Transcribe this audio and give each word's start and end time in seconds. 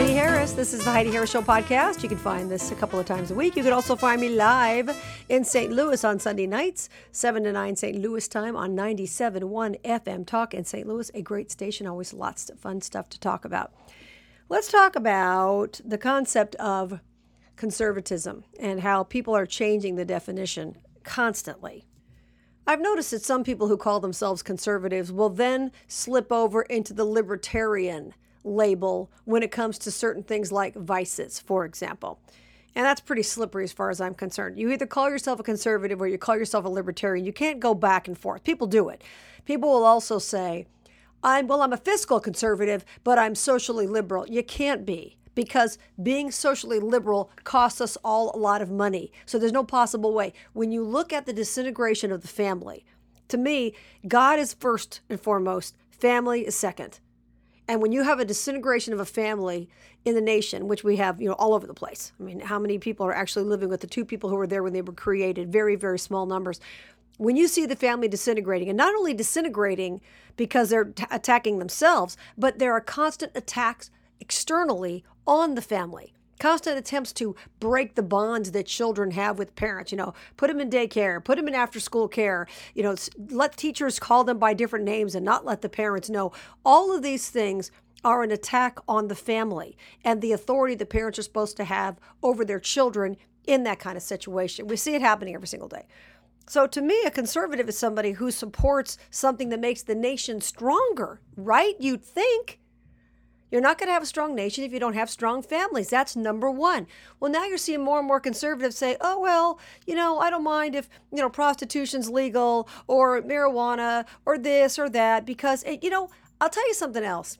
Heidi 0.00 0.14
Harris. 0.14 0.52
This 0.52 0.72
is 0.72 0.82
the 0.82 0.90
Heidi 0.90 1.10
Harris 1.10 1.30
Show 1.30 1.42
podcast. 1.42 2.02
You 2.02 2.08
can 2.08 2.16
find 2.16 2.50
this 2.50 2.72
a 2.72 2.74
couple 2.74 2.98
of 2.98 3.04
times 3.04 3.32
a 3.32 3.34
week. 3.34 3.54
You 3.54 3.62
can 3.62 3.74
also 3.74 3.94
find 3.94 4.18
me 4.18 4.30
live 4.30 4.96
in 5.28 5.44
St. 5.44 5.70
Louis 5.70 6.02
on 6.02 6.18
Sunday 6.18 6.46
nights, 6.46 6.88
7 7.12 7.44
to 7.44 7.52
9 7.52 7.76
St. 7.76 7.98
Louis 7.98 8.26
time 8.26 8.56
on 8.56 8.74
97.1 8.74 9.78
FM 9.82 10.26
Talk 10.26 10.54
in 10.54 10.64
St. 10.64 10.88
Louis, 10.88 11.10
a 11.12 11.20
great 11.20 11.50
station. 11.50 11.86
Always 11.86 12.14
lots 12.14 12.48
of 12.48 12.58
fun 12.58 12.80
stuff 12.80 13.10
to 13.10 13.20
talk 13.20 13.44
about. 13.44 13.74
Let's 14.48 14.72
talk 14.72 14.96
about 14.96 15.82
the 15.84 15.98
concept 15.98 16.54
of 16.54 17.00
conservatism 17.56 18.44
and 18.58 18.80
how 18.80 19.02
people 19.02 19.36
are 19.36 19.44
changing 19.44 19.96
the 19.96 20.06
definition 20.06 20.78
constantly. 21.04 21.84
I've 22.66 22.80
noticed 22.80 23.10
that 23.10 23.22
some 23.22 23.44
people 23.44 23.68
who 23.68 23.76
call 23.76 24.00
themselves 24.00 24.42
conservatives 24.42 25.12
will 25.12 25.28
then 25.28 25.72
slip 25.88 26.32
over 26.32 26.62
into 26.62 26.94
the 26.94 27.04
libertarian 27.04 28.14
label 28.44 29.10
when 29.24 29.42
it 29.42 29.50
comes 29.50 29.78
to 29.78 29.90
certain 29.90 30.22
things 30.22 30.50
like 30.50 30.74
vices, 30.74 31.38
for 31.38 31.64
example. 31.64 32.18
And 32.74 32.86
that's 32.86 33.00
pretty 33.00 33.22
slippery 33.22 33.64
as 33.64 33.72
far 33.72 33.90
as 33.90 34.00
I'm 34.00 34.14
concerned. 34.14 34.58
You 34.58 34.70
either 34.70 34.86
call 34.86 35.10
yourself 35.10 35.40
a 35.40 35.42
conservative 35.42 36.00
or 36.00 36.06
you 36.06 36.18
call 36.18 36.36
yourself 36.36 36.64
a 36.64 36.68
libertarian. 36.68 37.26
You 37.26 37.32
can't 37.32 37.60
go 37.60 37.74
back 37.74 38.06
and 38.06 38.16
forth. 38.16 38.44
People 38.44 38.66
do 38.66 38.88
it. 38.88 39.02
People 39.44 39.70
will 39.70 39.84
also 39.84 40.18
say, 40.18 40.66
I'm 41.22 41.46
well, 41.48 41.62
I'm 41.62 41.72
a 41.72 41.76
fiscal 41.76 42.20
conservative, 42.20 42.84
but 43.04 43.18
I'm 43.18 43.34
socially 43.34 43.86
liberal. 43.86 44.26
You 44.28 44.42
can't 44.42 44.86
be 44.86 45.18
because 45.34 45.78
being 46.02 46.30
socially 46.30 46.78
liberal 46.78 47.30
costs 47.44 47.80
us 47.80 47.96
all 48.04 48.34
a 48.34 48.38
lot 48.38 48.62
of 48.62 48.70
money. 48.70 49.12
So 49.26 49.38
there's 49.38 49.52
no 49.52 49.64
possible 49.64 50.14
way. 50.14 50.32
When 50.52 50.72
you 50.72 50.84
look 50.84 51.12
at 51.12 51.26
the 51.26 51.32
disintegration 51.32 52.12
of 52.12 52.22
the 52.22 52.28
family, 52.28 52.84
to 53.28 53.38
me, 53.38 53.74
God 54.06 54.38
is 54.38 54.54
first 54.54 55.00
and 55.08 55.20
foremost, 55.20 55.76
family 55.90 56.46
is 56.46 56.54
second. 56.54 57.00
And 57.70 57.80
when 57.80 57.92
you 57.92 58.02
have 58.02 58.18
a 58.18 58.24
disintegration 58.24 58.92
of 58.92 58.98
a 58.98 59.04
family 59.04 59.68
in 60.04 60.16
the 60.16 60.20
nation, 60.20 60.66
which 60.66 60.82
we 60.82 60.96
have, 60.96 61.22
you 61.22 61.28
know, 61.28 61.36
all 61.36 61.54
over 61.54 61.68
the 61.68 61.72
place. 61.72 62.10
I 62.18 62.24
mean, 62.24 62.40
how 62.40 62.58
many 62.58 62.78
people 62.78 63.06
are 63.06 63.14
actually 63.14 63.44
living 63.44 63.68
with 63.68 63.80
the 63.80 63.86
two 63.86 64.04
people 64.04 64.28
who 64.28 64.34
were 64.34 64.48
there 64.48 64.64
when 64.64 64.72
they 64.72 64.82
were 64.82 64.92
created? 64.92 65.52
Very, 65.52 65.76
very 65.76 65.96
small 65.96 66.26
numbers. 66.26 66.58
When 67.18 67.36
you 67.36 67.46
see 67.46 67.66
the 67.66 67.76
family 67.76 68.08
disintegrating, 68.08 68.68
and 68.68 68.76
not 68.76 68.96
only 68.96 69.14
disintegrating 69.14 70.00
because 70.36 70.70
they're 70.70 70.86
t- 70.86 71.04
attacking 71.12 71.60
themselves, 71.60 72.16
but 72.36 72.58
there 72.58 72.72
are 72.72 72.80
constant 72.80 73.30
attacks 73.36 73.92
externally 74.18 75.04
on 75.24 75.54
the 75.54 75.62
family 75.62 76.12
constant 76.40 76.76
attempts 76.76 77.12
to 77.12 77.36
break 77.60 77.94
the 77.94 78.02
bonds 78.02 78.50
that 78.52 78.66
children 78.66 79.12
have 79.12 79.38
with 79.38 79.54
parents 79.54 79.92
you 79.92 79.98
know 79.98 80.12
put 80.36 80.48
them 80.48 80.60
in 80.60 80.68
daycare 80.68 81.22
put 81.22 81.36
them 81.36 81.46
in 81.46 81.54
after 81.54 81.78
school 81.78 82.08
care 82.08 82.46
you 82.74 82.82
know 82.82 82.96
let 83.28 83.56
teachers 83.56 84.00
call 84.00 84.24
them 84.24 84.38
by 84.38 84.52
different 84.52 84.84
names 84.84 85.14
and 85.14 85.24
not 85.24 85.44
let 85.44 85.62
the 85.62 85.68
parents 85.68 86.10
know 86.10 86.32
all 86.64 86.94
of 86.94 87.02
these 87.02 87.28
things 87.28 87.70
are 88.02 88.22
an 88.22 88.30
attack 88.30 88.78
on 88.88 89.08
the 89.08 89.14
family 89.14 89.76
and 90.04 90.20
the 90.20 90.32
authority 90.32 90.74
the 90.74 90.86
parents 90.86 91.18
are 91.18 91.22
supposed 91.22 91.56
to 91.56 91.64
have 91.64 91.98
over 92.22 92.44
their 92.44 92.60
children 92.60 93.16
in 93.46 93.62
that 93.62 93.78
kind 93.78 93.96
of 93.96 94.02
situation 94.02 94.66
we 94.66 94.76
see 94.76 94.94
it 94.94 95.02
happening 95.02 95.34
every 95.34 95.48
single 95.48 95.68
day 95.68 95.86
so 96.50 96.66
to 96.66 96.80
me, 96.80 97.00
a 97.06 97.12
conservative 97.12 97.68
is 97.68 97.78
somebody 97.78 98.10
who 98.10 98.32
supports 98.32 98.98
something 99.08 99.50
that 99.50 99.60
makes 99.60 99.82
the 99.82 99.94
nation 99.94 100.40
stronger, 100.40 101.20
right? 101.36 101.76
You'd 101.78 102.02
think. 102.04 102.59
You're 103.50 103.60
not 103.60 103.78
going 103.78 103.88
to 103.88 103.92
have 103.92 104.02
a 104.02 104.06
strong 104.06 104.34
nation 104.34 104.64
if 104.64 104.72
you 104.72 104.78
don't 104.78 104.94
have 104.94 105.10
strong 105.10 105.42
families. 105.42 105.90
That's 105.90 106.14
number 106.14 106.50
one. 106.50 106.86
Well, 107.18 107.30
now 107.30 107.44
you're 107.44 107.58
seeing 107.58 107.82
more 107.82 107.98
and 107.98 108.06
more 108.06 108.20
conservatives 108.20 108.76
say, 108.76 108.96
oh, 109.00 109.18
well, 109.18 109.58
you 109.86 109.94
know, 109.94 110.18
I 110.20 110.30
don't 110.30 110.44
mind 110.44 110.74
if, 110.74 110.88
you 111.12 111.18
know, 111.18 111.28
prostitution's 111.28 112.08
legal 112.08 112.68
or 112.86 113.20
marijuana 113.22 114.06
or 114.24 114.38
this 114.38 114.78
or 114.78 114.88
that 114.90 115.26
because, 115.26 115.64
you 115.82 115.90
know, 115.90 116.10
I'll 116.40 116.50
tell 116.50 116.66
you 116.66 116.74
something 116.74 117.04
else. 117.04 117.38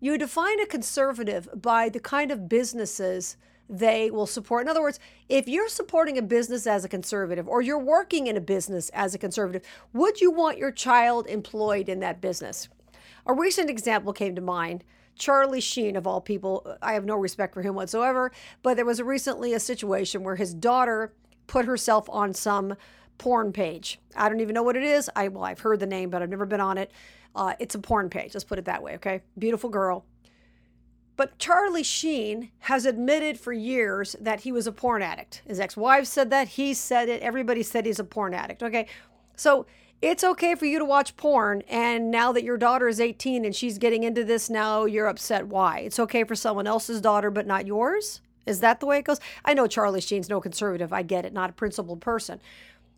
You 0.00 0.18
define 0.18 0.60
a 0.60 0.66
conservative 0.66 1.48
by 1.54 1.88
the 1.88 2.00
kind 2.00 2.30
of 2.30 2.48
businesses 2.48 3.36
they 3.68 4.10
will 4.10 4.26
support. 4.26 4.62
In 4.62 4.68
other 4.68 4.82
words, 4.82 5.00
if 5.28 5.48
you're 5.48 5.68
supporting 5.68 6.18
a 6.18 6.22
business 6.22 6.66
as 6.66 6.84
a 6.84 6.88
conservative 6.88 7.48
or 7.48 7.62
you're 7.62 7.78
working 7.78 8.26
in 8.26 8.36
a 8.36 8.40
business 8.40 8.90
as 8.90 9.14
a 9.14 9.18
conservative, 9.18 9.62
would 9.92 10.20
you 10.20 10.30
want 10.30 10.58
your 10.58 10.70
child 10.70 11.26
employed 11.26 11.88
in 11.88 12.00
that 12.00 12.20
business? 12.20 12.68
A 13.26 13.32
recent 13.32 13.70
example 13.70 14.12
came 14.12 14.34
to 14.34 14.40
mind. 14.40 14.84
Charlie 15.16 15.60
Sheen, 15.60 15.96
of 15.96 16.06
all 16.06 16.20
people, 16.20 16.76
I 16.82 16.94
have 16.94 17.04
no 17.04 17.16
respect 17.16 17.54
for 17.54 17.62
him 17.62 17.74
whatsoever, 17.74 18.32
but 18.62 18.76
there 18.76 18.84
was 18.84 19.00
recently 19.00 19.52
a 19.52 19.60
situation 19.60 20.24
where 20.24 20.36
his 20.36 20.52
daughter 20.52 21.14
put 21.46 21.66
herself 21.66 22.08
on 22.10 22.34
some 22.34 22.74
porn 23.18 23.52
page. 23.52 24.00
I 24.16 24.28
don't 24.28 24.40
even 24.40 24.54
know 24.54 24.62
what 24.62 24.76
it 24.76 24.82
is. 24.82 25.08
I 25.14 25.28
well, 25.28 25.44
I've 25.44 25.60
heard 25.60 25.80
the 25.80 25.86
name, 25.86 26.10
but 26.10 26.20
I've 26.20 26.30
never 26.30 26.46
been 26.46 26.60
on 26.60 26.78
it. 26.78 26.90
Uh, 27.34 27.54
it's 27.58 27.74
a 27.74 27.78
porn 27.78 28.10
page. 28.10 28.34
Let's 28.34 28.44
put 28.44 28.58
it 28.58 28.64
that 28.64 28.82
way. 28.82 28.94
Okay, 28.96 29.22
beautiful 29.38 29.70
girl. 29.70 30.04
But 31.16 31.38
Charlie 31.38 31.84
Sheen 31.84 32.50
has 32.60 32.86
admitted 32.86 33.38
for 33.38 33.52
years 33.52 34.16
that 34.20 34.40
he 34.40 34.50
was 34.50 34.66
a 34.66 34.72
porn 34.72 35.00
addict. 35.00 35.42
His 35.46 35.60
ex-wife 35.60 36.06
said 36.06 36.30
that. 36.30 36.48
He 36.48 36.74
said 36.74 37.08
it. 37.08 37.22
Everybody 37.22 37.62
said 37.62 37.86
he's 37.86 38.00
a 38.00 38.04
porn 38.04 38.34
addict. 38.34 38.64
Okay, 38.64 38.88
so 39.36 39.66
it's 40.04 40.22
okay 40.22 40.54
for 40.54 40.66
you 40.66 40.78
to 40.78 40.84
watch 40.84 41.16
porn 41.16 41.62
and 41.66 42.10
now 42.10 42.30
that 42.30 42.44
your 42.44 42.58
daughter 42.58 42.88
is 42.88 43.00
18 43.00 43.42
and 43.42 43.56
she's 43.56 43.78
getting 43.78 44.04
into 44.04 44.22
this 44.22 44.50
now 44.50 44.84
you're 44.84 45.06
upset 45.06 45.46
why 45.46 45.78
it's 45.78 45.98
okay 45.98 46.24
for 46.24 46.34
someone 46.34 46.66
else's 46.66 47.00
daughter 47.00 47.30
but 47.30 47.46
not 47.46 47.66
yours 47.66 48.20
is 48.44 48.60
that 48.60 48.80
the 48.80 48.86
way 48.86 48.98
it 48.98 49.04
goes 49.06 49.18
i 49.46 49.54
know 49.54 49.66
charlie 49.66 50.02
sheen's 50.02 50.28
no 50.28 50.42
conservative 50.42 50.92
i 50.92 51.00
get 51.00 51.24
it 51.24 51.32
not 51.32 51.48
a 51.48 51.54
principled 51.54 52.02
person 52.02 52.40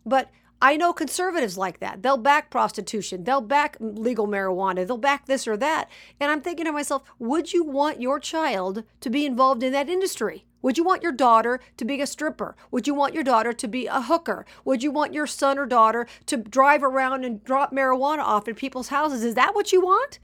but 0.05 0.29
I 0.59 0.75
know 0.75 0.91
conservatives 0.91 1.55
like 1.55 1.81
that. 1.81 2.01
They'll 2.01 2.17
back 2.17 2.49
prostitution. 2.49 3.25
They'll 3.25 3.41
back 3.41 3.77
legal 3.79 4.27
marijuana. 4.27 4.87
They'll 4.87 4.97
back 4.97 5.27
this 5.27 5.47
or 5.47 5.55
that. 5.57 5.87
And 6.19 6.31
I'm 6.31 6.41
thinking 6.41 6.65
to 6.65 6.71
myself, 6.71 7.03
would 7.19 7.53
you 7.53 7.63
want 7.63 8.01
your 8.01 8.19
child 8.19 8.83
to 9.01 9.11
be 9.11 9.27
involved 9.27 9.61
in 9.61 9.71
that 9.73 9.87
industry? 9.87 10.46
Would 10.61 10.77
you 10.77 10.83
want 10.83 11.03
your 11.03 11.11
daughter 11.11 11.59
to 11.77 11.85
be 11.85 12.01
a 12.01 12.07
stripper? 12.07 12.55
Would 12.71 12.87
you 12.87 12.93
want 12.93 13.13
your 13.13 13.23
daughter 13.23 13.53
to 13.53 13.67
be 13.67 13.87
a 13.87 14.01
hooker? 14.01 14.45
Would 14.65 14.83
you 14.83 14.91
want 14.91 15.13
your 15.13 15.27
son 15.27 15.57
or 15.57 15.65
daughter 15.65 16.07
to 16.25 16.37
drive 16.37 16.83
around 16.83 17.23
and 17.23 17.43
drop 17.43 17.71
marijuana 17.71 18.19
off 18.19 18.47
in 18.47 18.55
people's 18.55 18.89
houses? 18.89 19.23
Is 19.23 19.35
that 19.35 19.55
what 19.55 19.71
you 19.71 19.81
want? 19.81 20.19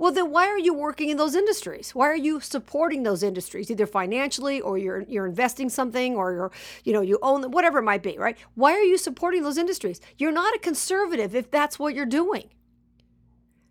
Well, 0.00 0.12
then 0.12 0.30
why 0.30 0.46
are 0.46 0.58
you 0.58 0.72
working 0.72 1.10
in 1.10 1.18
those 1.18 1.34
industries? 1.34 1.94
Why 1.94 2.06
are 2.06 2.16
you 2.16 2.40
supporting 2.40 3.02
those 3.02 3.22
industries, 3.22 3.70
either 3.70 3.86
financially 3.86 4.58
or 4.58 4.78
you're 4.78 5.02
you're 5.02 5.26
investing 5.26 5.68
something 5.68 6.16
or 6.16 6.32
you're 6.32 6.52
you 6.84 6.94
know 6.94 7.02
you 7.02 7.18
own 7.20 7.42
them, 7.42 7.50
whatever 7.50 7.80
it 7.80 7.82
might 7.82 8.02
be, 8.02 8.16
right? 8.16 8.38
Why 8.54 8.72
are 8.72 8.82
you 8.82 8.96
supporting 8.96 9.42
those 9.42 9.58
industries? 9.58 10.00
You're 10.16 10.32
not 10.32 10.54
a 10.54 10.58
conservative 10.58 11.34
if 11.34 11.50
that's 11.50 11.78
what 11.78 11.94
you're 11.94 12.06
doing. 12.06 12.48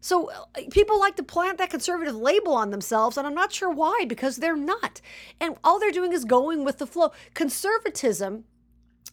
So 0.01 0.29
uh, 0.31 0.61
people 0.71 0.99
like 0.99 1.15
to 1.17 1.23
plant 1.23 1.57
that 1.57 1.69
conservative 1.69 2.15
label 2.15 2.53
on 2.53 2.69
themselves, 2.69 3.17
and 3.17 3.27
I'm 3.27 3.35
not 3.35 3.51
sure 3.51 3.69
why, 3.69 4.05
because 4.07 4.37
they're 4.37 4.55
not. 4.55 5.01
And 5.39 5.55
all 5.63 5.79
they're 5.79 5.91
doing 5.91 6.13
is 6.13 6.25
going 6.25 6.63
with 6.63 6.77
the 6.77 6.87
flow. 6.87 7.11
Conservatism 7.33 8.45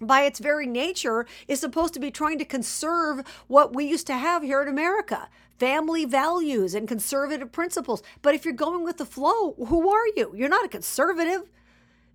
by 0.01 0.23
its 0.23 0.39
very 0.39 0.67
nature, 0.67 1.27
is 1.49 1.61
supposed 1.61 1.95
to 1.95 2.01
be 2.01 2.11
trying 2.11 2.39
to 2.39 2.45
conserve 2.45 3.23
what 3.47 3.75
we 3.75 3.85
used 3.85 4.07
to 4.07 4.17
have 4.17 4.43
here 4.43 4.63
in 4.63 4.69
America 4.69 5.29
family 5.59 6.05
values 6.05 6.75
and 6.75 6.87
conservative 6.87 7.51
principles. 7.51 8.03
But 8.21 8.35
if 8.35 8.45
you're 8.45 8.53
going 8.53 8.85
with 8.85 8.99
the 8.99 9.07
flow, 9.07 9.55
who 9.55 9.89
are 9.89 10.07
you? 10.15 10.33
You're 10.35 10.51
not 10.51 10.67
a 10.67 10.69
conservative. 10.69 11.49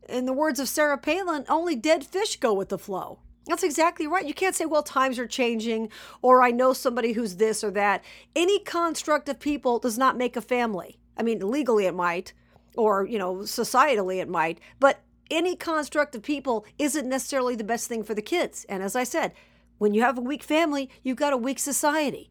In 0.08 0.26
the 0.28 0.34
words 0.34 0.60
of 0.60 0.70
Sarah 0.70 0.98
Palin, 0.98 1.46
only 1.50 1.76
dead 1.76 2.06
fish 2.06 2.36
go 2.36 2.54
with 2.54 2.70
the 2.70 2.78
flow. 2.78 3.18
That's 3.48 3.64
exactly 3.64 4.06
right. 4.08 4.26
You 4.26 4.34
can't 4.34 4.56
say, 4.56 4.66
well, 4.66 4.84
times 4.84 5.18
are 5.18 5.28
changing, 5.28 5.90
or 6.22 6.44
I 6.44 6.52
know 6.52 6.74
somebody 6.74 7.14
who's 7.14 7.38
this 7.38 7.64
or 7.64 7.72
that. 7.72 8.04
Any 8.36 8.60
construct 8.60 9.28
of 9.30 9.40
people 9.40 9.80
does 9.80 9.98
not 9.98 10.18
make 10.18 10.38
a 10.38 10.42
family. 10.42 11.00
I 11.18 11.24
mean, 11.24 11.50
legally 11.50 11.86
it 11.86 11.96
might, 11.96 12.34
or, 12.78 13.06
you 13.06 13.18
know, 13.18 13.38
societally 13.38 14.22
it 14.22 14.30
might, 14.30 14.60
but 14.80 15.02
any 15.32 15.56
construct 15.56 16.14
of 16.16 16.22
people 16.22 16.66
isn't 16.78 17.08
necessarily 17.10 17.56
the 17.56 17.64
best 17.64 17.88
thing 17.88 18.04
for 18.04 18.14
the 18.14 18.22
kids. 18.22 18.66
And 18.70 18.84
as 18.84 18.96
I 18.96 19.04
said, 19.04 19.34
when 19.78 19.94
you 19.94 20.02
have 20.02 20.18
a 20.18 20.22
weak 20.22 20.44
family, 20.44 20.90
you've 21.02 21.18
got 21.18 21.34
a 21.34 21.38
weak 21.38 21.58
society. 21.58 22.30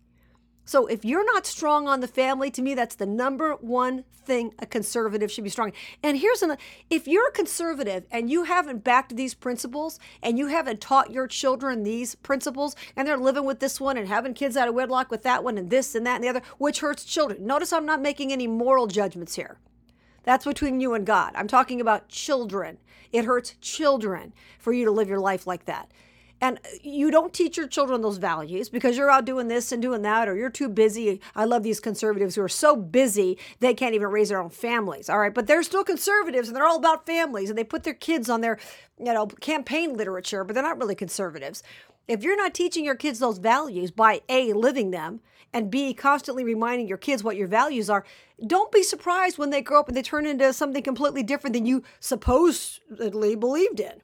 So 0.71 0.87
if 0.87 1.05
you're 1.05 1.25
not 1.25 1.47
strong 1.47 1.89
on 1.89 1.99
the 1.99 2.07
family, 2.07 2.49
to 2.53 2.63
me, 2.63 2.77
that's 2.77 2.95
the 2.95 3.05
number 3.05 3.55
one 3.55 4.05
thing 4.25 4.55
a 4.61 4.67
conservative 4.67 5.29
should 5.29 5.43
be 5.43 5.51
strong. 5.51 5.73
And 6.01 6.17
here's 6.17 6.43
another 6.43 6.61
if 6.89 7.09
you're 7.09 7.27
a 7.27 7.33
conservative 7.33 8.05
and 8.13 8.31
you 8.31 8.45
haven't 8.45 8.85
backed 8.85 9.17
these 9.17 9.35
principles 9.35 9.99
and 10.23 10.39
you 10.39 10.47
haven't 10.47 10.81
taught 10.81 11.11
your 11.11 11.27
children 11.27 11.83
these 11.83 12.15
principles 12.15 12.77
and 12.95 13.09
they're 13.09 13.17
living 13.17 13.47
with 13.47 13.59
this 13.59 13.81
one 13.81 13.97
and 13.97 14.07
having 14.07 14.33
kids 14.33 14.57
out 14.57 14.69
of 14.69 14.75
wedlock 14.77 15.11
with 15.11 15.25
that 15.25 15.43
one 15.43 15.59
and 15.59 15.71
this 15.71 15.97
and 15.97 16.07
that 16.07 16.15
and 16.15 16.23
the 16.23 16.29
other, 16.29 16.43
which 16.59 16.79
hurts 16.79 17.05
children. 17.05 17.45
Notice 17.45 17.73
I'm 17.73 17.85
not 17.85 18.01
making 18.01 18.31
any 18.31 18.47
moral 18.47 18.87
judgments 18.87 19.35
here. 19.35 19.59
That's 20.23 20.45
between 20.45 20.81
you 20.81 20.95
and 20.95 21.05
God. 21.05 21.33
I'm 21.35 21.49
talking 21.49 21.81
about 21.81 22.09
children. 22.09 22.79
It 23.11 23.25
hurts 23.25 23.57
children 23.61 24.33
for 24.61 24.73
you 24.73 24.85
to 24.85 24.93
live 24.93 25.09
your 25.09 25.19
life 25.19 25.49
like 25.49 25.65
that. 25.65 25.91
And 26.41 26.59
uh, 26.59 26.69
you 26.83 27.11
don't 27.11 27.33
teach 27.33 27.57
your 27.57 27.67
children 27.67 28.01
those 28.01 28.19
values 28.19 28.69
because 28.69 28.97
you're 28.97 29.11
out 29.11 29.25
doing 29.25 29.49
this 29.49 29.73
and 29.73 29.83
doing 29.83 30.03
that, 30.03 30.29
or 30.29 30.37
you're 30.37 30.51
too 30.51 30.69
busy. 30.69 31.21
I 31.35 31.45
love 31.45 31.63
these 31.63 31.81
conservatives 31.81 32.35
who 32.35 32.43
are 32.43 32.49
so 32.49 32.77
busy 32.77 33.39
they 33.61 33.75
can't 33.75 33.95
even 33.95 34.09
raise 34.09 34.31
their 34.31 34.41
own 34.41 34.51
families. 34.51 35.09
All 35.11 35.19
right. 35.19 35.35
But 35.35 35.47
they're 35.47 35.63
still 35.63 35.85
conservatives 35.85 36.49
and 36.49 36.57
they're 36.57 36.67
all 36.67 36.79
about 36.79 37.07
families 37.07 37.51
and 37.51 37.59
they 37.59 37.65
put 37.65 37.85
their 37.85 37.95
kids 37.95 38.31
on 38.31 38.41
their, 38.41 38.59
you 38.99 39.13
know, 39.13 39.27
campaign 39.27 39.97
literature, 39.97 40.45
but 40.45 40.55
they're 40.55 40.63
not 40.63 40.79
really 40.79 40.95
conservatives. 40.95 41.63
If 42.09 42.23
you're 42.23 42.37
not 42.37 42.55
teaching 42.55 42.85
your 42.85 42.97
kids 42.97 43.19
those 43.19 43.39
values 43.39 43.91
by 43.91 44.23
A, 44.29 44.53
living 44.53 44.91
them, 44.91 45.21
and 45.53 45.71
B, 45.71 45.95
constantly 45.95 46.45
reminding 46.45 46.87
your 46.87 46.99
kids 46.99 47.25
what 47.25 47.37
your 47.37 47.49
values 47.49 47.91
are, 47.91 48.05
don't 48.47 48.73
be 48.73 48.83
surprised 48.83 49.37
when 49.39 49.51
they 49.51 49.63
grow 49.63 49.81
up 49.81 49.89
and 49.89 49.97
they 49.97 50.03
turn 50.03 50.27
into 50.27 50.53
something 50.53 50.83
completely 50.83 51.23
different 51.23 51.55
than 51.55 51.67
you 51.67 51.83
supposedly 51.99 53.35
believed 53.35 53.81
in. 53.81 54.03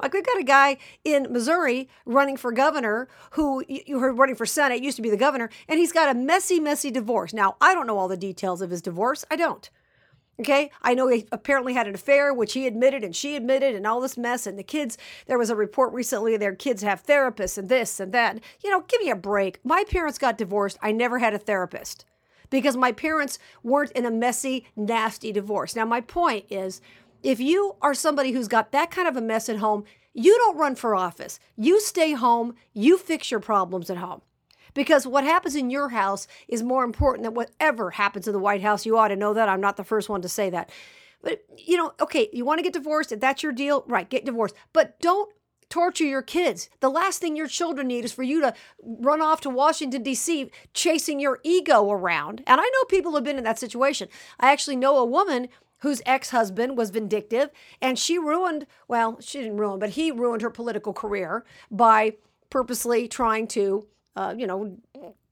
Like 0.00 0.12
we've 0.12 0.26
got 0.26 0.38
a 0.38 0.44
guy 0.44 0.78
in 1.04 1.28
Missouri 1.30 1.88
running 2.04 2.36
for 2.36 2.52
governor 2.52 3.08
who 3.32 3.64
you 3.68 4.00
heard 4.00 4.18
running 4.18 4.34
for 4.34 4.46
Senate, 4.46 4.82
used 4.82 4.96
to 4.96 5.02
be 5.02 5.10
the 5.10 5.16
governor, 5.16 5.50
and 5.68 5.78
he's 5.78 5.92
got 5.92 6.14
a 6.14 6.18
messy, 6.18 6.60
messy 6.60 6.90
divorce. 6.90 7.32
Now, 7.32 7.56
I 7.60 7.74
don't 7.74 7.86
know 7.86 7.98
all 7.98 8.08
the 8.08 8.16
details 8.16 8.60
of 8.60 8.70
his 8.70 8.82
divorce. 8.82 9.24
I 9.30 9.36
don't. 9.36 9.70
Okay, 10.40 10.72
I 10.82 10.94
know 10.94 11.06
he 11.06 11.26
apparently 11.30 11.74
had 11.74 11.86
an 11.86 11.94
affair, 11.94 12.34
which 12.34 12.54
he 12.54 12.66
admitted 12.66 13.04
and 13.04 13.14
she 13.14 13.36
admitted, 13.36 13.76
and 13.76 13.86
all 13.86 14.00
this 14.00 14.18
mess. 14.18 14.48
And 14.48 14.58
the 14.58 14.64
kids, 14.64 14.98
there 15.26 15.38
was 15.38 15.48
a 15.48 15.54
report 15.54 15.92
recently 15.92 16.36
their 16.36 16.56
kids 16.56 16.82
have 16.82 17.06
therapists 17.06 17.56
and 17.56 17.68
this 17.68 18.00
and 18.00 18.10
that. 18.12 18.40
You 18.62 18.70
know, 18.70 18.80
give 18.80 19.00
me 19.00 19.10
a 19.10 19.16
break. 19.16 19.60
My 19.64 19.84
parents 19.88 20.18
got 20.18 20.36
divorced. 20.36 20.76
I 20.82 20.90
never 20.90 21.20
had 21.20 21.34
a 21.34 21.38
therapist 21.38 22.04
because 22.50 22.76
my 22.76 22.90
parents 22.90 23.38
weren't 23.62 23.92
in 23.92 24.04
a 24.04 24.10
messy, 24.10 24.66
nasty 24.74 25.30
divorce. 25.30 25.76
Now, 25.76 25.84
my 25.84 26.00
point 26.00 26.46
is 26.50 26.80
if 27.24 27.40
you 27.40 27.74
are 27.80 27.94
somebody 27.94 28.32
who's 28.32 28.48
got 28.48 28.70
that 28.70 28.90
kind 28.90 29.08
of 29.08 29.16
a 29.16 29.20
mess 29.20 29.48
at 29.48 29.56
home, 29.56 29.84
you 30.12 30.36
don't 30.38 30.58
run 30.58 30.76
for 30.76 30.94
office. 30.94 31.40
You 31.56 31.80
stay 31.80 32.12
home, 32.12 32.54
you 32.72 32.98
fix 32.98 33.30
your 33.30 33.40
problems 33.40 33.90
at 33.90 33.96
home. 33.96 34.20
Because 34.74 35.06
what 35.06 35.24
happens 35.24 35.56
in 35.56 35.70
your 35.70 35.88
house 35.88 36.26
is 36.48 36.62
more 36.62 36.84
important 36.84 37.24
than 37.24 37.34
whatever 37.34 37.92
happens 37.92 38.26
in 38.26 38.32
the 38.32 38.38
White 38.38 38.62
House. 38.62 38.84
You 38.84 38.98
ought 38.98 39.08
to 39.08 39.16
know 39.16 39.32
that. 39.32 39.48
I'm 39.48 39.60
not 39.60 39.76
the 39.76 39.84
first 39.84 40.08
one 40.08 40.20
to 40.22 40.28
say 40.28 40.50
that. 40.50 40.70
But, 41.22 41.44
you 41.56 41.78
know, 41.78 41.92
okay, 42.00 42.28
you 42.32 42.44
want 42.44 42.58
to 42.58 42.62
get 42.62 42.74
divorced, 42.74 43.10
if 43.10 43.20
that's 43.20 43.42
your 43.42 43.52
deal, 43.52 43.84
right, 43.88 44.08
get 44.08 44.26
divorced. 44.26 44.54
But 44.72 45.00
don't 45.00 45.32
torture 45.70 46.04
your 46.04 46.22
kids. 46.22 46.68
The 46.80 46.90
last 46.90 47.20
thing 47.20 47.34
your 47.34 47.46
children 47.46 47.88
need 47.88 48.04
is 48.04 48.12
for 48.12 48.22
you 48.22 48.40
to 48.42 48.52
run 48.82 49.22
off 49.22 49.40
to 49.42 49.50
Washington, 49.50 50.02
D.C., 50.02 50.50
chasing 50.74 51.18
your 51.18 51.40
ego 51.42 51.90
around. 51.90 52.42
And 52.46 52.60
I 52.60 52.64
know 52.64 52.84
people 52.88 53.14
have 53.14 53.24
been 53.24 53.38
in 53.38 53.44
that 53.44 53.58
situation. 53.58 54.08
I 54.38 54.52
actually 54.52 54.76
know 54.76 54.98
a 54.98 55.06
woman 55.06 55.48
whose 55.78 56.00
ex 56.06 56.30
husband 56.30 56.76
was 56.76 56.90
vindictive, 56.90 57.50
and 57.80 57.98
she 57.98 58.18
ruined, 58.18 58.66
well, 58.88 59.18
she 59.20 59.38
didn't 59.38 59.58
ruin, 59.58 59.78
but 59.78 59.90
he 59.90 60.10
ruined 60.10 60.42
her 60.42 60.50
political 60.50 60.92
career 60.92 61.44
by 61.70 62.14
purposely 62.50 63.08
trying 63.08 63.46
to 63.48 63.86
uh, 64.16 64.34
you 64.36 64.46
know, 64.46 64.76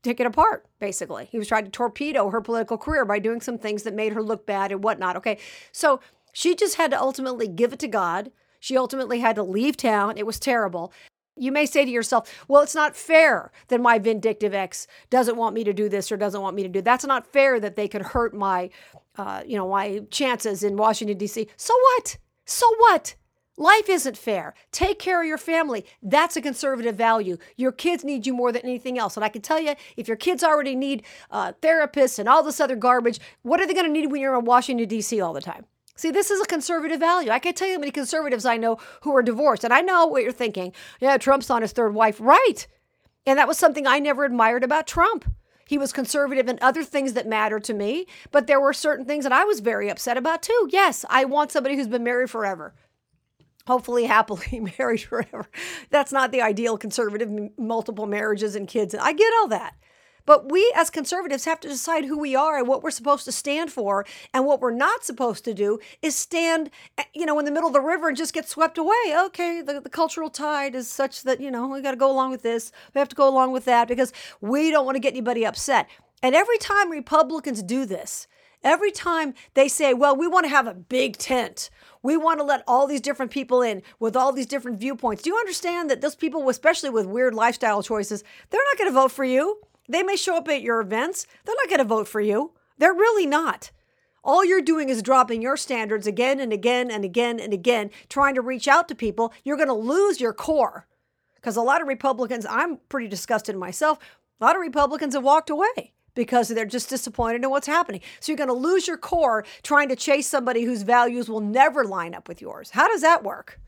take 0.02 0.20
it 0.20 0.26
apart, 0.26 0.66
basically. 0.78 1.26
He 1.30 1.38
was 1.38 1.48
trying 1.48 1.64
to 1.64 1.70
torpedo 1.70 2.30
her 2.30 2.40
political 2.40 2.76
career 2.76 3.04
by 3.04 3.18
doing 3.18 3.40
some 3.40 3.58
things 3.58 3.84
that 3.84 3.94
made 3.94 4.12
her 4.12 4.22
look 4.22 4.46
bad 4.46 4.72
and 4.72 4.82
whatnot. 4.82 5.16
Okay. 5.16 5.38
So 5.70 6.00
she 6.32 6.54
just 6.54 6.76
had 6.76 6.90
to 6.90 7.00
ultimately 7.00 7.46
give 7.46 7.72
it 7.72 7.78
to 7.80 7.88
God. 7.88 8.32
She 8.58 8.76
ultimately 8.76 9.20
had 9.20 9.36
to 9.36 9.42
leave 9.42 9.76
town. 9.76 10.18
It 10.18 10.26
was 10.26 10.40
terrible. 10.40 10.92
You 11.36 11.50
may 11.50 11.64
say 11.66 11.84
to 11.84 11.90
yourself, 11.90 12.44
well, 12.46 12.62
it's 12.62 12.74
not 12.74 12.94
fair 12.94 13.50
that 13.68 13.80
my 13.80 13.98
vindictive 13.98 14.52
ex 14.52 14.86
doesn't 15.08 15.36
want 15.36 15.54
me 15.54 15.64
to 15.64 15.72
do 15.72 15.88
this 15.88 16.12
or 16.12 16.16
doesn't 16.16 16.42
want 16.42 16.54
me 16.54 16.62
to 16.62 16.68
do 16.68 16.80
that. 16.80 16.84
that's 16.84 17.06
not 17.06 17.26
fair 17.26 17.58
that 17.58 17.74
they 17.74 17.88
could 17.88 18.02
hurt 18.02 18.34
my 18.34 18.70
uh, 19.16 19.42
you 19.46 19.56
know, 19.56 19.68
my 19.68 20.02
chances 20.10 20.62
in 20.62 20.76
Washington 20.76 21.18
D.C. 21.18 21.48
So 21.56 21.74
what? 21.74 22.18
So 22.46 22.66
what? 22.78 23.14
Life 23.58 23.90
isn't 23.90 24.16
fair. 24.16 24.54
Take 24.72 24.98
care 24.98 25.20
of 25.20 25.28
your 25.28 25.36
family. 25.36 25.84
That's 26.02 26.36
a 26.36 26.40
conservative 26.40 26.96
value. 26.96 27.36
Your 27.56 27.70
kids 27.70 28.02
need 28.02 28.26
you 28.26 28.32
more 28.32 28.50
than 28.50 28.62
anything 28.62 28.98
else. 28.98 29.16
And 29.16 29.24
I 29.24 29.28
can 29.28 29.42
tell 29.42 29.60
you, 29.60 29.74
if 29.96 30.08
your 30.08 30.16
kids 30.16 30.42
already 30.42 30.74
need 30.74 31.02
uh, 31.30 31.52
therapists 31.60 32.18
and 32.18 32.28
all 32.28 32.42
this 32.42 32.60
other 32.60 32.76
garbage, 32.76 33.20
what 33.42 33.60
are 33.60 33.66
they 33.66 33.74
going 33.74 33.86
to 33.86 33.92
need 33.92 34.10
when 34.10 34.22
you're 34.22 34.38
in 34.38 34.46
Washington, 34.46 34.88
D.C. 34.88 35.20
all 35.20 35.34
the 35.34 35.42
time? 35.42 35.66
See, 35.94 36.10
this 36.10 36.30
is 36.30 36.40
a 36.40 36.46
conservative 36.46 37.00
value. 37.00 37.30
I 37.30 37.38
can't 37.38 37.56
tell 37.56 37.68
you 37.68 37.74
how 37.74 37.80
many 37.80 37.92
conservatives 37.92 38.44
I 38.44 38.56
know 38.56 38.78
who 39.02 39.14
are 39.14 39.22
divorced. 39.22 39.64
And 39.64 39.72
I 39.72 39.80
know 39.80 40.06
what 40.06 40.22
you're 40.22 40.32
thinking. 40.32 40.72
Yeah, 41.00 41.18
Trump's 41.18 41.50
on 41.50 41.62
his 41.62 41.72
third 41.72 41.94
wife. 41.94 42.18
Right. 42.20 42.66
And 43.26 43.38
that 43.38 43.48
was 43.48 43.58
something 43.58 43.86
I 43.86 43.98
never 43.98 44.24
admired 44.24 44.64
about 44.64 44.86
Trump. 44.86 45.24
He 45.66 45.78
was 45.78 45.92
conservative 45.92 46.48
in 46.48 46.58
other 46.60 46.82
things 46.82 47.12
that 47.12 47.26
matter 47.26 47.60
to 47.60 47.72
me, 47.72 48.06
but 48.30 48.46
there 48.46 48.60
were 48.60 48.72
certain 48.72 49.06
things 49.06 49.24
that 49.24 49.32
I 49.32 49.44
was 49.44 49.60
very 49.60 49.88
upset 49.88 50.16
about 50.16 50.42
too. 50.42 50.68
Yes, 50.70 51.04
I 51.08 51.24
want 51.24 51.52
somebody 51.52 51.76
who's 51.76 51.88
been 51.88 52.04
married 52.04 52.30
forever 52.30 52.74
hopefully 53.66 54.04
happily 54.04 54.60
married 54.78 55.02
forever. 55.02 55.48
That's 55.90 56.12
not 56.12 56.32
the 56.32 56.42
ideal 56.42 56.76
conservative, 56.78 57.30
multiple 57.58 58.06
marriages 58.06 58.56
and 58.56 58.68
kids. 58.68 58.94
I 58.94 59.12
get 59.12 59.32
all 59.40 59.48
that. 59.48 59.74
But 60.26 60.50
we 60.50 60.72
as 60.76 60.90
conservatives 60.90 61.44
have 61.44 61.60
to 61.60 61.68
decide 61.68 62.04
who 62.04 62.18
we 62.18 62.34
are 62.34 62.58
and 62.58 62.68
what 62.68 62.82
we're 62.82 62.90
supposed 62.90 63.24
to 63.24 63.32
stand 63.32 63.72
for. 63.72 64.04
And 64.32 64.46
what 64.46 64.60
we're 64.60 64.72
not 64.74 65.04
supposed 65.04 65.44
to 65.44 65.54
do 65.54 65.78
is 66.00 66.16
stand, 66.16 66.70
eh, 66.98 67.04
you 67.14 67.26
know, 67.26 67.38
in 67.38 67.44
the 67.44 67.50
middle 67.50 67.68
of 67.68 67.72
the 67.72 67.80
river 67.80 68.08
and 68.08 68.16
just 68.16 68.34
get 68.34 68.48
swept 68.48 68.78
away. 68.78 68.94
Okay, 69.26 69.62
the, 69.62 69.80
the 69.80 69.90
cultural 69.90 70.30
tide 70.30 70.74
is 70.74 70.88
such 70.88 71.22
that, 71.22 71.40
you 71.40 71.50
know, 71.50 71.68
we 71.68 71.82
got 71.82 71.92
to 71.92 71.96
go 71.96 72.10
along 72.10 72.30
with 72.30 72.42
this. 72.42 72.72
We 72.94 72.98
have 72.98 73.08
to 73.08 73.16
go 73.16 73.28
along 73.28 73.52
with 73.52 73.64
that 73.66 73.88
because 73.88 74.12
we 74.40 74.70
don't 74.70 74.86
want 74.86 74.96
to 74.96 75.00
get 75.00 75.12
anybody 75.12 75.44
upset. 75.44 75.88
And 76.22 76.34
every 76.34 76.58
time 76.58 76.90
Republicans 76.90 77.62
do 77.62 77.84
this, 77.84 78.28
every 78.62 78.92
time 78.92 79.34
they 79.54 79.68
say, 79.68 79.92
well, 79.92 80.16
we 80.16 80.28
want 80.28 80.44
to 80.44 80.50
have 80.50 80.66
a 80.66 80.74
big 80.74 81.16
tent 81.16 81.70
we 82.02 82.16
want 82.16 82.40
to 82.40 82.44
let 82.44 82.64
all 82.66 82.86
these 82.86 83.00
different 83.00 83.30
people 83.30 83.62
in 83.62 83.82
with 83.98 84.16
all 84.16 84.32
these 84.32 84.46
different 84.46 84.78
viewpoints. 84.78 85.22
Do 85.22 85.30
you 85.30 85.36
understand 85.36 85.90
that 85.90 86.00
those 86.00 86.16
people, 86.16 86.48
especially 86.48 86.90
with 86.90 87.06
weird 87.06 87.34
lifestyle 87.34 87.82
choices, 87.82 88.24
they're 88.50 88.60
not 88.70 88.78
going 88.78 88.90
to 88.90 88.94
vote 88.94 89.12
for 89.12 89.24
you? 89.24 89.60
They 89.88 90.02
may 90.02 90.16
show 90.16 90.36
up 90.36 90.48
at 90.48 90.62
your 90.62 90.80
events, 90.80 91.26
they're 91.44 91.54
not 91.56 91.68
going 91.68 91.78
to 91.78 91.84
vote 91.84 92.08
for 92.08 92.20
you. 92.20 92.52
They're 92.78 92.92
really 92.92 93.26
not. 93.26 93.70
All 94.24 94.44
you're 94.44 94.62
doing 94.62 94.88
is 94.88 95.02
dropping 95.02 95.42
your 95.42 95.56
standards 95.56 96.06
again 96.06 96.38
and 96.38 96.52
again 96.52 96.90
and 96.90 97.04
again 97.04 97.40
and 97.40 97.52
again, 97.52 97.90
trying 98.08 98.36
to 98.36 98.40
reach 98.40 98.68
out 98.68 98.88
to 98.88 98.94
people. 98.94 99.32
You're 99.44 99.56
going 99.56 99.68
to 99.68 99.74
lose 99.74 100.20
your 100.20 100.32
core. 100.32 100.86
Because 101.34 101.56
a 101.56 101.62
lot 101.62 101.82
of 101.82 101.88
Republicans, 101.88 102.46
I'm 102.46 102.78
pretty 102.88 103.08
disgusted 103.08 103.56
myself, 103.56 103.98
a 104.40 104.44
lot 104.44 104.54
of 104.54 104.62
Republicans 104.62 105.14
have 105.14 105.24
walked 105.24 105.50
away 105.50 105.92
because 106.14 106.48
they're 106.48 106.66
just 106.66 106.88
disappointed 106.88 107.42
in 107.42 107.50
what's 107.50 107.66
happening. 107.66 108.00
So 108.20 108.30
you're 108.30 108.36
going 108.36 108.48
to 108.48 108.54
lose 108.54 108.86
your 108.86 108.96
core 108.96 109.44
trying 109.62 109.88
to 109.88 109.96
chase 109.96 110.28
somebody 110.28 110.64
whose 110.64 110.82
values 110.82 111.28
will 111.28 111.40
never 111.40 111.84
line 111.84 112.14
up 112.14 112.28
with 112.28 112.40
yours. 112.40 112.70
How 112.70 112.86
does 112.88 113.00
that 113.00 113.24
work? 113.24 113.60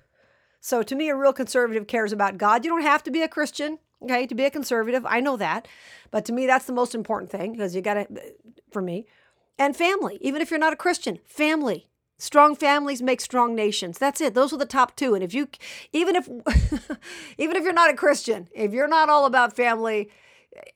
So 0.61 0.83
to 0.83 0.95
me, 0.95 1.09
a 1.09 1.17
real 1.17 1.33
conservative 1.33 1.87
cares 1.87 2.13
about 2.13 2.39
God. 2.39 2.65
You 2.65 2.71
don't 2.71 2.83
have 2.83 3.03
to 3.05 3.11
be 3.11 3.23
a 3.23 3.29
Christian, 3.29 3.79
okay, 4.03 4.27
to 4.27 4.35
be 4.35 4.45
a 4.45 4.51
conservative. 4.51 5.05
I 5.07 5.21
know 5.21 5.37
that. 5.37 5.69
But 6.11 6.25
to 6.27 6.33
me, 6.33 6.47
that's 6.47 6.67
the 6.67 6.73
most 6.73 6.95
important 6.95 7.31
thing 7.31 7.53
because 7.53 7.75
you 7.75 7.83
got 7.83 7.95
to, 7.95 8.07
for 8.71 8.83
me, 8.83 9.07
and 9.59 9.77
family. 9.77 10.19
Even 10.21 10.43
if 10.43 10.51
you're 10.51 10.61
not 10.61 10.73
a 10.73 10.77
Christian, 10.77 11.19
family. 11.25 11.89
Strong 12.17 12.57
families 12.57 13.03
make 13.03 13.21
strong 13.21 13.57
nations. 13.57 13.99
That's 13.99 14.21
it. 14.21 14.35
Those 14.35 14.53
are 14.53 14.57
the 14.57 14.67
top 14.67 14.95
two. 14.95 15.15
And 15.15 15.25
if 15.25 15.35
you, 15.35 15.49
even 15.93 16.15
if, 16.15 16.29
even 17.39 17.57
if 17.57 17.65
you're 17.65 17.73
not 17.73 17.91
a 17.91 17.97
Christian, 17.97 18.49
if 18.55 18.73
you're 18.73 18.89
not 18.89 19.11
all 19.11 19.27
about 19.27 19.57
family, 19.57 20.11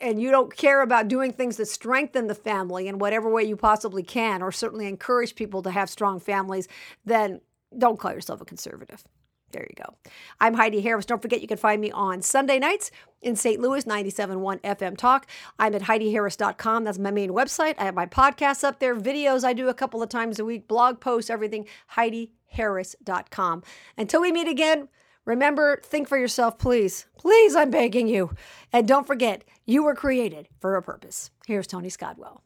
and 0.00 0.20
you 0.20 0.30
don't 0.30 0.56
care 0.56 0.82
about 0.82 1.08
doing 1.08 1.32
things 1.32 1.56
that 1.56 1.66
strengthen 1.66 2.26
the 2.26 2.34
family 2.34 2.88
in 2.88 2.98
whatever 2.98 3.30
way 3.30 3.44
you 3.44 3.56
possibly 3.56 4.02
can, 4.02 4.42
or 4.42 4.50
certainly 4.50 4.86
encourage 4.86 5.34
people 5.34 5.62
to 5.62 5.70
have 5.70 5.88
strong 5.88 6.18
families, 6.18 6.66
then 7.04 7.40
don't 7.76 7.98
call 7.98 8.12
yourself 8.12 8.40
a 8.40 8.44
conservative. 8.44 9.04
There 9.50 9.66
you 9.68 9.82
go. 9.82 9.94
I'm 10.40 10.54
Heidi 10.54 10.80
Harris. 10.80 11.06
Don't 11.06 11.22
forget 11.22 11.40
you 11.40 11.48
can 11.48 11.56
find 11.56 11.80
me 11.80 11.90
on 11.90 12.22
Sunday 12.22 12.58
nights 12.58 12.90
in 13.22 13.34
St. 13.34 13.60
Louis, 13.60 13.84
97.1 13.84 14.60
FM 14.60 14.96
Talk. 14.96 15.26
I'm 15.58 15.74
at 15.74 15.82
HeidiHarris.com. 15.82 16.84
That's 16.84 16.98
my 16.98 17.10
main 17.10 17.30
website. 17.30 17.74
I 17.78 17.84
have 17.84 17.94
my 17.94 18.06
podcasts 18.06 18.62
up 18.62 18.78
there, 18.78 18.94
videos 18.94 19.44
I 19.44 19.52
do 19.52 19.68
a 19.68 19.74
couple 19.74 20.02
of 20.02 20.08
times 20.08 20.38
a 20.38 20.44
week, 20.44 20.68
blog 20.68 21.00
posts, 21.00 21.30
everything. 21.30 21.66
HeidiHarris.com. 21.96 23.62
Until 23.96 24.20
we 24.20 24.32
meet 24.32 24.48
again, 24.48 24.88
Remember, 25.28 25.78
think 25.84 26.08
for 26.08 26.16
yourself, 26.16 26.56
please. 26.56 27.04
Please, 27.18 27.54
I'm 27.54 27.70
begging 27.70 28.08
you. 28.08 28.34
And 28.72 28.88
don't 28.88 29.06
forget, 29.06 29.44
you 29.66 29.82
were 29.82 29.94
created 29.94 30.48
for 30.58 30.74
a 30.74 30.80
purpose. 30.80 31.30
Here's 31.46 31.66
Tony 31.66 31.90
Scottwell. 31.90 32.40